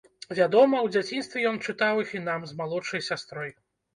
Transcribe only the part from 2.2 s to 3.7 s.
нам з малодшай сястрой.